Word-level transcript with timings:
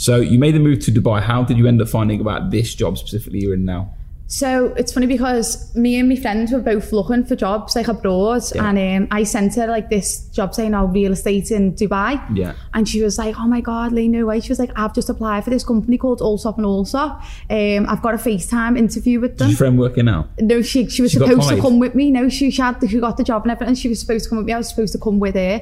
So 0.00 0.16
you 0.16 0.38
made 0.38 0.54
the 0.54 0.60
move 0.60 0.78
to 0.86 0.90
Dubai. 0.90 1.20
How 1.20 1.44
did 1.44 1.58
you 1.58 1.66
end 1.66 1.82
up 1.82 1.88
finding 1.88 2.22
about 2.22 2.50
this 2.50 2.74
job 2.74 2.96
specifically 2.96 3.40
you're 3.40 3.52
in 3.52 3.66
now? 3.66 3.82
So 4.28 4.72
it's 4.80 4.92
funny 4.94 5.06
because 5.06 5.74
me 5.74 5.98
and 5.98 6.08
my 6.08 6.16
friends 6.16 6.52
were 6.52 6.60
both 6.60 6.90
looking 6.92 7.24
for 7.26 7.36
jobs 7.36 7.76
like 7.76 7.88
abroad, 7.88 8.42
Yeah. 8.54 8.66
and 8.68 8.78
um, 8.78 9.08
I 9.10 9.24
sent 9.24 9.56
her 9.56 9.66
like 9.66 9.90
this 9.90 10.08
job 10.38 10.54
saying, 10.54 10.72
"Oh, 10.72 10.86
real 10.86 11.12
estate 11.12 11.50
in 11.50 11.74
Dubai." 11.74 12.10
Yeah. 12.34 12.52
And 12.72 12.88
she 12.88 13.02
was 13.02 13.18
like, 13.18 13.34
"Oh 13.38 13.48
my 13.54 13.60
god, 13.60 13.92
Lee, 13.92 14.08
no 14.08 14.24
way!" 14.30 14.38
She 14.40 14.48
was 14.54 14.60
like, 14.64 14.70
"I've 14.76 14.94
just 14.94 15.10
applied 15.10 15.42
for 15.44 15.50
this 15.50 15.64
company 15.72 15.98
called 15.98 16.20
Allsopp 16.20 16.56
and 16.58 16.66
Allsopp. 16.72 17.12
Um, 17.58 17.86
I've 17.90 18.00
got 18.06 18.14
a 18.14 18.18
FaceTime 18.28 18.78
interview 18.78 19.20
with 19.20 19.32
Is 19.32 19.38
them." 19.38 19.48
your 19.50 19.58
friend 19.58 19.78
working 19.78 20.06
now? 20.06 20.28
No, 20.40 20.62
she 20.62 20.88
she 20.88 21.02
was 21.02 21.10
She 21.10 21.18
supposed 21.18 21.48
to 21.50 21.60
come 21.60 21.78
with 21.78 21.94
me. 21.94 22.10
No, 22.10 22.28
she, 22.30 22.50
she 22.50 22.62
had 22.62 22.76
she 22.88 23.00
got 23.00 23.16
the 23.18 23.24
job 23.24 23.42
and 23.42 23.50
everything. 23.52 23.74
She 23.74 23.88
was 23.88 24.00
supposed 24.00 24.24
to 24.24 24.28
come 24.30 24.38
with 24.38 24.46
me. 24.46 24.54
I 24.54 24.58
was 24.58 24.68
supposed 24.70 24.92
to 24.92 24.98
come 25.06 25.18
with 25.18 25.34
her, 25.34 25.60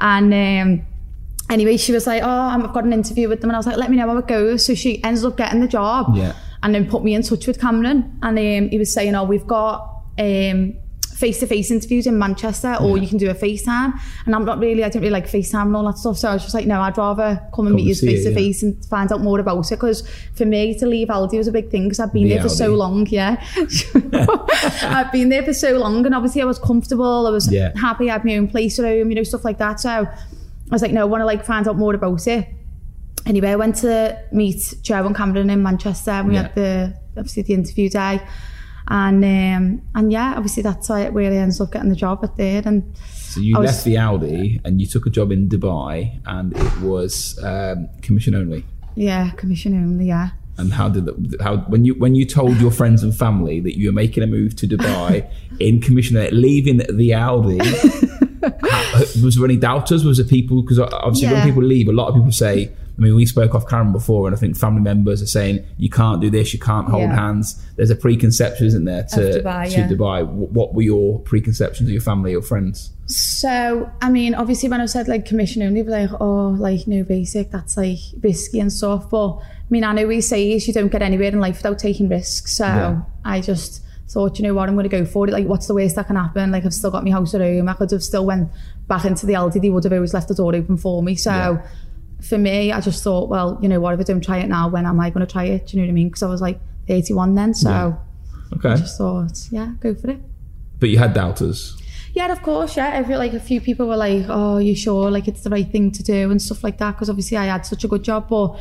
and. 0.00 0.34
um 0.34 0.86
Anyway, 1.50 1.76
she 1.78 1.92
was 1.92 2.06
like, 2.06 2.22
"Oh, 2.22 2.28
I've 2.28 2.72
got 2.74 2.84
an 2.84 2.92
interview 2.92 3.28
with 3.28 3.40
them," 3.40 3.50
and 3.50 3.56
I 3.56 3.58
was 3.58 3.66
like, 3.66 3.76
"Let 3.78 3.90
me 3.90 3.96
know 3.96 4.06
how 4.08 4.16
it 4.18 4.26
goes." 4.28 4.64
So 4.66 4.74
she 4.74 5.02
ended 5.02 5.24
up 5.24 5.36
getting 5.36 5.60
the 5.60 5.68
job, 5.68 6.14
Yeah. 6.14 6.32
and 6.62 6.74
then 6.74 6.86
put 6.88 7.02
me 7.04 7.14
in 7.14 7.22
touch 7.22 7.46
with 7.46 7.58
Cameron. 7.60 8.18
And 8.22 8.38
um, 8.38 8.68
he 8.70 8.78
was 8.78 8.92
saying, 8.92 9.14
"Oh, 9.14 9.24
we've 9.24 9.46
got 9.46 9.88
um, 10.18 10.74
face-to-face 11.16 11.70
interviews 11.72 12.06
in 12.06 12.16
Manchester, 12.18 12.76
or 12.80 12.96
you 12.98 13.08
can 13.08 13.16
do 13.18 13.30
a 13.30 13.34
FaceTime." 13.34 13.92
And 14.26 14.34
I'm 14.34 14.44
not 14.44 14.58
really, 14.58 14.84
I 14.84 14.88
didn't 14.88 15.00
really 15.02 15.12
like 15.12 15.26
FaceTime 15.26 15.62
and 15.68 15.74
all 15.76 15.84
that 15.86 15.96
stuff. 15.98 16.18
So 16.18 16.28
I 16.28 16.34
was 16.34 16.42
just 16.42 16.54
like, 16.54 16.66
"No, 16.66 16.80
I'd 16.82 16.98
rather 16.98 17.40
come 17.54 17.66
and 17.66 17.74
Come 17.74 17.76
meet 17.76 17.86
you 17.86 17.94
face-to-face 17.94 18.62
and 18.62 18.84
find 18.84 19.10
out 19.10 19.22
more 19.22 19.40
about 19.40 19.66
it." 19.72 19.76
Because 19.76 20.06
for 20.34 20.44
me 20.44 20.78
to 20.78 20.86
leave 20.86 21.08
Aldi 21.08 21.38
was 21.38 21.48
a 21.48 21.52
big 21.52 21.70
thing 21.70 21.84
because 21.84 21.98
I've 21.98 22.12
been 22.12 22.24
The 22.24 22.34
there 22.34 22.42
for 22.42 22.48
so 22.50 22.74
long. 22.74 23.06
Yeah, 23.06 23.42
I've 24.82 25.10
been 25.12 25.28
there 25.28 25.42
for 25.42 25.54
so 25.54 25.78
long, 25.78 26.04
and 26.06 26.14
obviously 26.14 26.42
I 26.42 26.44
was 26.44 26.58
comfortable. 26.58 27.26
I 27.26 27.30
was 27.30 27.50
Yeah. 27.50 27.72
happy. 27.76 28.10
I 28.10 28.14
had 28.14 28.24
my 28.24 28.36
own 28.36 28.48
place 28.48 28.78
at 28.78 28.84
home, 28.84 29.10
you 29.10 29.16
know, 29.16 29.22
stuff 29.22 29.44
like 29.44 29.58
that. 29.58 29.80
So 29.80 30.06
I 30.70 30.74
was 30.74 30.82
like, 30.82 30.92
"No, 30.92 31.02
I 31.02 31.04
want 31.04 31.22
to 31.22 31.26
like 31.26 31.44
find 31.44 31.66
out 31.68 31.76
more 31.76 31.94
about 31.94 32.26
it." 32.26 32.46
Anyway, 33.26 33.50
I 33.50 33.56
went 33.56 33.76
to 33.76 34.18
meet 34.32 34.74
Joe 34.82 35.04
and 35.06 35.14
Cameron 35.14 35.50
in 35.50 35.62
Manchester. 35.62 36.12
And 36.12 36.28
we 36.28 36.34
Yeah. 36.34 36.42
had 36.42 36.54
the 36.54 36.94
obviously 37.16 37.42
the 37.42 37.54
interview 37.54 37.88
day, 37.90 38.20
and 38.88 39.24
um, 39.24 39.82
and 39.94 40.12
yeah, 40.12 40.34
obviously 40.36 40.62
that's 40.62 40.88
why 40.88 41.08
where 41.10 41.30
I 41.32 41.36
ended 41.36 41.60
up 41.60 41.72
getting 41.72 41.90
the 41.90 41.96
job 41.96 42.20
at 42.22 42.36
there. 42.36 42.62
And 42.64 42.84
So 43.06 43.40
you 43.40 43.56
I 43.56 43.60
was- 43.60 43.70
left 43.70 43.84
the 43.84 43.94
Aldi 43.96 44.60
and 44.64 44.80
you 44.80 44.86
took 44.86 45.06
a 45.06 45.10
job 45.10 45.32
in 45.32 45.48
Dubai, 45.48 46.20
and 46.26 46.56
it 46.56 46.80
was 46.80 47.38
um, 47.42 47.88
commission 48.02 48.34
only. 48.34 48.64
yeah, 48.94 49.30
commission 49.30 49.74
only. 49.74 50.06
Yeah, 50.06 50.30
And 50.56 50.72
how 50.72 50.88
did 50.88 51.04
that, 51.06 51.40
how 51.42 51.58
when 51.72 51.84
you 51.84 51.94
when 51.94 52.14
you 52.14 52.24
told 52.24 52.56
your 52.58 52.70
friends 52.70 53.02
and 53.02 53.14
family 53.14 53.60
that 53.60 53.78
you 53.78 53.88
were 53.88 53.94
making 54.04 54.22
a 54.22 54.26
move 54.26 54.56
to 54.56 54.66
Dubai 54.66 55.26
in 55.60 55.80
commission, 55.80 56.16
leaving 56.32 56.78
the 56.78 57.10
Aldi, 57.10 57.60
Uh, 58.42 59.04
was 59.22 59.36
there 59.36 59.44
any 59.44 59.56
doubters? 59.56 60.04
Was 60.04 60.18
there 60.18 60.26
people 60.26 60.62
because 60.62 60.78
uh, 60.78 60.88
obviously 60.92 61.28
when 61.32 61.44
people 61.46 61.62
leave, 61.62 61.88
a 61.88 61.92
lot 61.92 62.08
of 62.08 62.14
people 62.14 62.32
say. 62.32 62.70
I 62.96 63.00
mean, 63.00 63.14
we 63.14 63.26
spoke 63.26 63.54
off 63.54 63.68
Karen 63.68 63.92
before, 63.92 64.26
and 64.26 64.34
I 64.34 64.38
think 64.40 64.56
family 64.56 64.80
members 64.82 65.22
are 65.22 65.26
saying 65.26 65.64
you 65.76 65.88
can't 65.88 66.20
do 66.20 66.30
this, 66.30 66.52
you 66.52 66.58
can't 66.58 66.88
hold 66.88 67.02
Yeah. 67.04 67.14
hands. 67.14 67.64
There's 67.76 67.90
a 67.90 67.94
preconception, 67.94 68.66
isn't 68.66 68.86
there, 68.86 69.04
to 69.10 69.40
Dubai, 69.40 69.66
to 69.66 69.70
yeah. 69.70 69.88
Dubai? 69.88 70.26
What 70.26 70.74
were 70.74 70.82
your 70.82 71.20
preconceptions 71.20 71.88
of 71.88 71.92
your 71.92 72.00
family 72.02 72.34
or 72.34 72.42
friends? 72.42 72.90
So, 73.06 73.88
I 74.02 74.10
mean, 74.10 74.34
obviously, 74.34 74.68
when 74.68 74.80
I 74.80 74.86
said 74.86 75.06
like 75.06 75.26
commission 75.26 75.62
only, 75.62 75.82
were 75.84 75.92
like, 75.92 76.10
oh, 76.20 76.56
like 76.58 76.88
no 76.88 77.04
basic, 77.04 77.52
that's 77.52 77.76
like 77.76 77.98
risky 78.20 78.58
and 78.58 78.72
stuff. 78.72 79.08
But 79.08 79.36
I 79.36 79.42
mean, 79.70 79.84
I 79.84 79.92
know 79.92 80.08
we 80.08 80.20
say 80.20 80.50
is 80.50 80.66
you 80.66 80.74
don't 80.74 80.90
get 80.90 81.00
anywhere 81.00 81.28
in 81.28 81.38
life 81.38 81.58
without 81.58 81.78
taking 81.78 82.08
risks. 82.08 82.56
So 82.56 82.64
Yeah. 82.66 83.02
I 83.24 83.40
just 83.40 83.80
thought, 84.08 84.38
you 84.38 84.42
know 84.44 84.54
what, 84.54 84.68
I'm 84.68 84.74
going 84.74 84.88
to 84.88 84.96
go 84.98 85.04
for 85.04 85.28
it. 85.28 85.32
Like, 85.32 85.46
what's 85.46 85.66
the 85.66 85.74
worst 85.74 85.96
that 85.96 86.06
can 86.06 86.16
happen? 86.16 86.50
Like, 86.50 86.64
I've 86.64 86.74
still 86.74 86.90
got 86.90 87.04
my 87.04 87.10
house 87.10 87.34
at 87.34 87.40
home. 87.40 87.68
I 87.68 87.74
could 87.74 87.90
have 87.90 88.02
still 88.02 88.24
went 88.26 88.50
back 88.86 89.04
into 89.04 89.26
the 89.26 89.34
Aldi. 89.34 89.60
They 89.60 89.70
would 89.70 89.84
have 89.84 89.92
always 89.92 90.14
left 90.14 90.28
the 90.28 90.34
door 90.34 90.54
open 90.54 90.76
for 90.76 91.02
me. 91.02 91.14
So. 91.14 91.30
Yeah. 91.30 91.66
For 92.20 92.36
me, 92.36 92.72
I 92.72 92.80
just 92.80 93.04
thought, 93.04 93.28
well, 93.28 93.60
you 93.62 93.68
know 93.68 93.78
what, 93.78 93.94
if 93.94 94.00
I 94.00 94.02
don't 94.02 94.20
try 94.20 94.38
it 94.38 94.48
now, 94.48 94.68
when 94.68 94.86
am 94.86 94.98
I 94.98 95.08
going 95.10 95.24
to 95.24 95.32
try 95.32 95.44
it? 95.44 95.68
Do 95.68 95.76
you 95.76 95.82
know 95.82 95.86
what 95.86 95.92
I 95.92 95.94
mean? 95.94 96.08
Because 96.08 96.24
I 96.24 96.28
was 96.28 96.40
like 96.40 96.58
81 96.88 97.36
then, 97.36 97.54
so 97.54 97.68
Yeah. 97.70 97.92
Okay, 98.56 98.70
I 98.70 98.74
just 98.74 98.98
thought, 98.98 99.46
yeah, 99.52 99.74
go 99.78 99.94
for 99.94 100.10
it. 100.10 100.18
but 100.80 100.88
you 100.88 100.98
had 100.98 101.14
doubters. 101.14 101.80
Yeah, 102.14 102.32
of 102.32 102.42
course. 102.42 102.76
Yeah, 102.76 102.98
I 102.98 103.04
feel 103.04 103.18
like 103.20 103.34
a 103.34 103.38
few 103.38 103.60
people 103.60 103.86
were 103.86 103.96
like, 103.96 104.24
"Oh, 104.28 104.58
you 104.58 104.74
sure? 104.74 105.12
Like 105.12 105.28
it's 105.28 105.42
the 105.42 105.50
right 105.50 105.70
thing 105.70 105.92
to 105.92 106.02
do 106.02 106.32
and 106.32 106.42
stuff 106.42 106.64
like 106.64 106.78
that." 106.78 106.96
Because 106.96 107.08
obviously 107.08 107.36
I 107.36 107.44
had 107.44 107.64
such 107.64 107.84
a 107.84 107.88
good 107.88 108.02
job, 108.02 108.28
but 108.28 108.58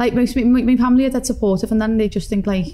like 0.00 0.12
most 0.12 0.34
my, 0.34 0.42
my 0.42 0.76
family 0.76 1.04
are 1.04 1.10
that 1.10 1.26
supportive, 1.26 1.70
and 1.70 1.80
then 1.80 1.98
they 1.98 2.08
just 2.08 2.28
think 2.28 2.44
like, 2.44 2.66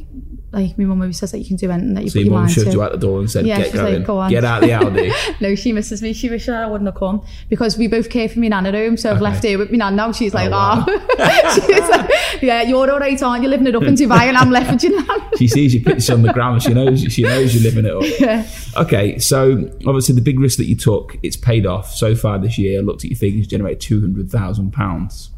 like 0.52 0.76
my 0.76 0.84
mum 0.84 1.00
always 1.00 1.18
says 1.18 1.32
that 1.32 1.38
you 1.38 1.46
can 1.46 1.56
do 1.56 1.70
anything 1.70 1.94
that 1.94 2.04
you 2.04 2.10
So 2.10 2.14
put 2.14 2.18
your 2.20 2.24
your 2.26 2.32
mum 2.34 2.42
mind 2.42 2.52
shoved 2.52 2.66
to. 2.66 2.72
you 2.72 2.82
out 2.82 2.92
the 2.92 2.98
door 2.98 3.20
and 3.20 3.30
said, 3.30 3.46
Yeah, 3.46 3.56
"Get 3.58 3.66
she's 3.72 3.74
like, 3.80 3.92
going, 3.92 4.02
"Go 4.04 4.18
on." 4.18 4.30
get 4.30 4.44
out 4.44 4.62
of 4.62 4.68
the 4.68 4.74
Aldi." 4.74 5.40
no, 5.40 5.54
she 5.54 5.72
misses 5.72 6.02
me. 6.02 6.12
She 6.12 6.28
wishes 6.28 6.50
I 6.50 6.66
wouldn't 6.66 6.86
have 6.88 6.94
come 6.96 7.24
because 7.48 7.78
we 7.78 7.86
both 7.88 8.10
care 8.10 8.28
for 8.28 8.38
me 8.38 8.48
nan 8.50 8.66
at 8.66 8.74
home. 8.74 8.96
So 8.96 9.10
I've 9.10 9.16
Okay. 9.16 9.24
left 9.24 9.44
her 9.44 9.56
with 9.58 9.70
me 9.70 9.78
nan 9.78 9.96
now. 9.96 10.12
She's 10.12 10.34
like, 10.34 10.48
Oh, 10.48 10.50
wow. 10.52 10.84
"Ah," 11.18 11.60
she's 11.66 11.88
like, 11.88 12.10
"Yeah, 12.42 12.62
you're 12.62 12.90
all 12.90 12.98
right, 13.00 13.20
aren't 13.22 13.42
you? 13.42 13.48
Living 13.48 13.66
it 13.66 13.74
up 13.74 13.82
in 13.84 13.94
Dubai, 13.94 14.24
and 14.28 14.36
I'm 14.36 14.50
left 14.50 14.70
with 14.72 14.84
you 14.84 14.96
nan." 14.96 15.20
she 15.38 15.48
sees 15.48 15.74
your 15.74 15.82
picture 15.84 16.12
on 16.12 16.22
the 16.22 16.32
gram. 16.32 16.60
She 16.60 16.74
knows 16.74 17.00
she 17.00 17.22
knows 17.22 17.54
you're 17.54 17.64
living 17.72 17.86
it 17.86 17.94
up. 17.96 18.20
yeah. 18.20 18.46
Okay, 18.82 19.18
so 19.18 19.70
obviously 19.86 20.14
the 20.14 20.20
big 20.20 20.38
risk 20.38 20.58
that 20.58 20.66
you 20.66 20.76
took, 20.76 21.16
it's 21.22 21.36
paid 21.36 21.64
off 21.66 21.90
so 21.94 22.14
far 22.14 22.38
this 22.38 22.58
year. 22.58 22.80
I 22.80 22.82
looked 22.82 23.04
at 23.04 23.10
your 23.10 23.18
figures, 23.18 23.46
generated 23.46 23.80
two 23.80 24.00
hundred 24.00 24.30
thousand 24.30 24.72
pounds. 24.72 25.30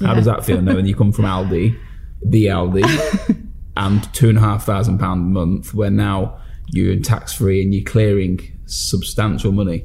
How 0.00 0.14
does 0.14 0.24
that 0.26 0.44
feel 0.44 0.62
knowing 0.62 0.86
you 0.86 0.94
come 0.94 1.12
from 1.12 1.24
Aldi, 1.26 1.76
the 2.24 2.46
Aldi, 2.46 2.82
and 3.76 4.12
two 4.14 4.28
and 4.28 4.38
a 4.38 4.40
half 4.40 4.64
thousand 4.64 4.98
pound 4.98 5.20
a 5.20 5.40
month, 5.40 5.74
where 5.74 5.90
now 5.90 6.38
you're 6.68 6.92
in 6.92 7.02
tax 7.02 7.32
free 7.34 7.62
and 7.62 7.74
you're 7.74 7.84
clearing 7.84 8.40
substantial 8.66 9.52
money? 9.52 9.84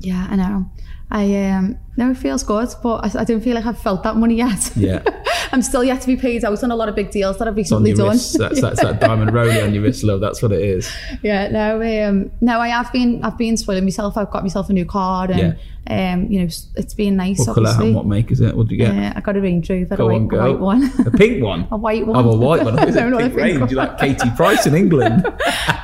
Yeah, 0.00 0.26
I 0.30 0.36
know. 0.36 0.70
I 1.10 1.50
um 1.50 1.78
no, 1.96 2.10
it 2.10 2.16
feels 2.16 2.42
good, 2.42 2.68
but 2.82 3.04
I, 3.04 3.20
I 3.20 3.24
don't 3.24 3.40
feel 3.40 3.54
like 3.54 3.66
I've 3.66 3.78
felt 3.78 4.02
that 4.04 4.16
money 4.16 4.36
yet. 4.36 4.72
Yeah. 4.76 5.02
I'm 5.52 5.62
still 5.62 5.82
yet 5.84 6.00
to 6.02 6.06
be 6.06 6.16
paid 6.16 6.44
out 6.44 6.62
on 6.62 6.70
a 6.70 6.76
lot 6.76 6.88
of 6.88 6.94
big 6.94 7.10
deals 7.10 7.38
that 7.38 7.48
I've 7.48 7.56
recently 7.56 7.92
done. 7.92 8.10
wrist. 8.10 8.38
That's, 8.38 8.60
that's 8.60 8.80
that 8.82 9.00
diamond 9.06 9.32
rolling 9.32 9.58
on 9.62 9.74
your 9.74 9.82
wrist, 9.82 10.04
love. 10.04 10.20
That's 10.20 10.40
what 10.42 10.52
it 10.52 10.62
is. 10.62 10.90
yeah, 11.22 11.48
no, 11.48 11.80
um, 12.08 12.30
no, 12.40 12.60
I 12.60 12.68
have 12.68 12.92
been, 12.92 13.22
I've 13.24 13.36
been 13.38 13.56
spoiling 13.56 13.84
myself. 13.84 14.16
I've 14.16 14.30
got 14.30 14.42
myself 14.42 14.70
a 14.70 14.72
new 14.72 14.84
car, 14.84 15.28
and 15.30 15.58
um, 15.86 16.30
you 16.30 16.40
know, 16.40 16.44
it's 16.76 16.94
been 16.94 17.16
nice. 17.16 17.38
What 17.46 17.54
colour 17.54 17.74
and 17.80 17.94
what 17.94 18.06
make 18.06 18.30
is 18.30 18.40
it? 18.40 18.56
What 18.56 18.68
do 18.68 18.74
you 18.76 18.84
get? 18.84 18.94
Uh, 18.94 19.12
I 19.16 19.20
got 19.20 19.36
a 19.36 19.40
Range 19.40 19.68
Rover, 19.68 19.94
a 19.94 19.96
Go 19.96 20.06
white, 20.06 20.14
on, 20.16 20.22
a 20.22 20.28
go. 20.28 20.52
white 20.52 20.60
one. 20.60 21.06
A 21.06 21.10
pink 21.10 21.42
one. 21.42 21.66
a 21.72 21.76
white 21.76 22.06
one. 22.06 22.24
Oh, 22.24 22.30
a 22.30 22.36
white 22.36 22.62
one. 22.64 22.78
It 22.88 22.94
No, 22.94 23.16
a 23.18 23.20
pink 23.22 23.34
range? 23.34 23.60
one. 23.60 23.68
You 23.70 23.76
like 23.76 23.98
Katie 23.98 24.30
Price 24.36 24.66
in 24.66 24.74
England? 24.74 25.24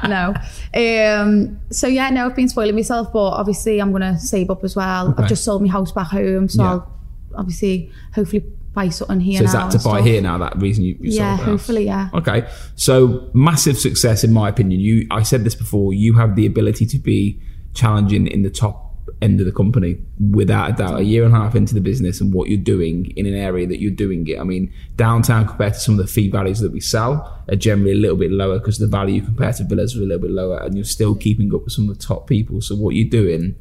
no. 0.08 0.34
Um, 0.74 1.58
so 1.70 1.86
yeah, 1.86 2.10
no, 2.10 2.26
I've 2.26 2.36
been 2.36 2.48
spoiling 2.48 2.74
myself, 2.74 3.12
but 3.12 3.30
obviously 3.30 3.80
I'm 3.80 3.90
gonna 3.92 4.18
save 4.18 4.50
up 4.50 4.62
as 4.64 4.76
well. 4.76 5.10
Okay. 5.10 5.22
I've 5.22 5.28
just 5.28 5.44
sold 5.44 5.62
my 5.62 5.68
house 5.68 5.92
back 5.92 6.08
home, 6.08 6.48
so 6.48 6.62
Yeah. 6.62 6.70
I'll 6.70 6.95
obviously 7.36 7.90
hopefully 8.14 8.44
buy 8.74 8.88
something 8.90 9.20
here 9.20 9.38
So 9.38 9.44
is 9.44 9.52
that 9.52 9.70
to 9.70 9.78
buy 9.78 9.98
stuff. 9.98 10.04
here 10.04 10.20
now? 10.20 10.36
That 10.38 10.56
reason 10.60 10.84
you, 10.84 10.96
you 11.00 11.12
Yeah, 11.12 11.36
sold 11.36 11.40
the 11.40 11.44
house? 11.44 11.44
hopefully, 11.44 11.84
yeah. 11.86 12.10
Okay, 12.14 12.46
so 12.74 13.30
massive 13.32 13.78
success 13.78 14.22
in 14.24 14.32
my 14.32 14.48
opinion. 14.50 14.80
You, 14.80 15.06
I 15.10 15.22
said 15.22 15.44
this 15.44 15.54
before. 15.54 15.94
You 15.94 16.14
have 16.14 16.36
the 16.36 16.44
ability 16.46 16.84
to 16.86 16.98
be 16.98 17.40
challenging 17.74 18.26
in 18.26 18.42
the 18.42 18.50
top 18.50 18.82
end 19.22 19.40
of 19.40 19.46
the 19.46 19.52
company 19.52 19.96
without 20.30 20.68
a 20.70 20.72
doubt. 20.74 20.98
A 21.00 21.02
year 21.02 21.24
and 21.24 21.34
a 21.34 21.38
half 21.38 21.54
into 21.54 21.72
the 21.72 21.80
business 21.80 22.20
and 22.20 22.34
what 22.34 22.48
you're 22.50 22.58
doing 22.74 23.06
in 23.16 23.24
an 23.24 23.34
area 23.34 23.66
that 23.66 23.80
you're 23.80 23.90
doing 23.90 24.26
it. 24.26 24.38
I 24.38 24.42
mean, 24.44 24.70
downtown 24.96 25.46
compared 25.46 25.72
to 25.74 25.80
some 25.80 25.98
of 25.98 26.04
the 26.06 26.12
fee 26.12 26.28
values 26.28 26.58
that 26.60 26.70
we 26.72 26.80
sell 26.80 27.42
are 27.48 27.56
generally 27.56 27.92
a 27.92 27.94
little 27.94 28.16
bit 28.16 28.30
lower 28.30 28.58
because 28.58 28.76
the 28.78 28.86
value 28.86 29.22
compared 29.24 29.56
to 29.56 29.64
villas 29.64 29.96
are 29.96 30.00
a 30.02 30.06
little 30.06 30.20
bit 30.20 30.32
lower, 30.32 30.58
and 30.58 30.74
you're 30.74 30.84
still 30.84 31.14
keeping 31.14 31.54
up 31.54 31.64
with 31.64 31.72
some 31.72 31.88
of 31.88 31.98
the 31.98 32.04
top 32.04 32.26
people. 32.26 32.60
So 32.60 32.74
what 32.74 32.94
you're 32.94 33.08
doing 33.08 33.54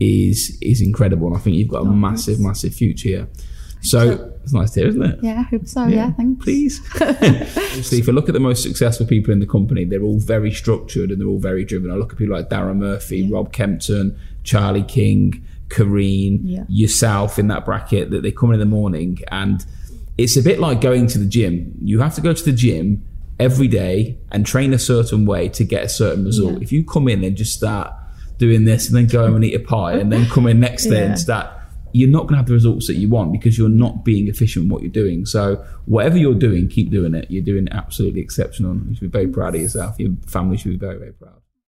is 0.00 0.58
is 0.60 0.80
incredible, 0.80 1.28
and 1.28 1.36
I 1.36 1.40
think 1.40 1.56
you've 1.56 1.68
got 1.68 1.82
a 1.82 1.88
oh, 1.88 1.92
massive, 1.92 2.40
massive 2.40 2.74
future 2.74 3.08
here. 3.08 3.28
So 3.82 4.32
it's 4.42 4.52
nice 4.52 4.72
to 4.72 4.80
hear, 4.80 4.88
isn't 4.90 5.02
it? 5.02 5.18
Yeah, 5.22 5.38
I 5.38 5.42
hope 5.42 5.66
so. 5.66 5.86
Yeah, 5.86 6.10
thanks. 6.12 6.44
Please. 6.44 6.80
Obviously, 7.00 7.98
if 7.98 8.06
you 8.06 8.12
look 8.12 8.28
at 8.28 8.34
the 8.34 8.40
most 8.40 8.62
successful 8.62 9.06
people 9.06 9.32
in 9.32 9.40
the 9.40 9.46
company, 9.46 9.84
they're 9.84 10.02
all 10.02 10.18
very 10.18 10.52
structured 10.52 11.10
and 11.10 11.20
they're 11.20 11.28
all 11.28 11.38
very 11.38 11.64
driven. 11.64 11.90
I 11.90 11.94
look 11.94 12.12
at 12.12 12.18
people 12.18 12.36
like 12.36 12.50
Darren 12.50 12.76
Murphy, 12.76 13.30
Rob 13.30 13.52
Kempton, 13.52 14.18
Charlie 14.44 14.82
King, 14.82 15.42
Kareen, 15.68 16.40
Yeah. 16.42 16.64
yourself 16.68 17.38
in 17.38 17.48
that 17.48 17.64
bracket 17.64 18.10
that 18.10 18.22
they 18.22 18.32
come 18.32 18.50
in 18.50 18.54
in 18.54 18.60
the 18.60 18.66
morning 18.66 19.18
and 19.28 19.64
it's 20.18 20.36
a 20.36 20.42
bit 20.42 20.60
like 20.60 20.80
going 20.82 21.06
to 21.08 21.18
the 21.18 21.26
gym. 21.26 21.72
You 21.80 22.00
have 22.00 22.14
to 22.16 22.20
go 22.20 22.34
to 22.34 22.44
the 22.44 22.52
gym 22.52 23.02
every 23.38 23.68
day 23.68 24.18
and 24.30 24.44
train 24.44 24.74
a 24.74 24.78
certain 24.78 25.24
way 25.24 25.48
to 25.48 25.64
get 25.64 25.84
a 25.84 25.88
certain 25.88 26.26
result. 26.26 26.54
Yeah. 26.54 26.58
If 26.60 26.72
you 26.72 26.84
come 26.84 27.08
in 27.08 27.24
and 27.24 27.34
just 27.36 27.54
start 27.54 27.94
doing 28.40 28.64
this 28.64 28.88
and 28.88 28.96
then 28.96 29.06
go 29.06 29.24
home 29.26 29.36
and 29.36 29.44
eat 29.44 29.54
a 29.54 29.60
pie 29.60 29.92
and 29.92 30.10
then 30.12 30.26
come 30.26 30.46
in 30.48 30.58
next 30.58 30.86
day 30.86 30.98
Yeah. 31.00 31.10
and 31.10 31.18
start 31.18 31.46
you're 31.92 32.08
not 32.08 32.20
going 32.22 32.34
to 32.34 32.36
have 32.36 32.46
the 32.46 32.52
results 32.52 32.86
that 32.86 32.94
you 32.94 33.08
want 33.08 33.32
because 33.32 33.58
you're 33.58 33.68
not 33.68 34.04
being 34.04 34.28
efficient 34.28 34.62
in 34.66 34.68
what 34.70 34.80
you're 34.80 34.92
doing. 34.92 35.26
So 35.26 35.56
whatever 35.86 36.16
you're 36.16 36.36
doing, 36.36 36.68
keep 36.68 36.88
doing 36.90 37.14
it. 37.14 37.26
You're 37.28 37.42
doing 37.42 37.66
absolutely 37.72 38.20
exceptional. 38.20 38.76
You 38.76 38.94
should 38.94 39.00
be 39.00 39.08
very 39.08 39.26
proud 39.26 39.56
of 39.56 39.60
yourself. 39.60 39.98
Your 39.98 40.12
family 40.24 40.56
should 40.56 40.70
be 40.70 40.76
very, 40.76 40.98
very 40.98 41.12
proud. 41.12 41.39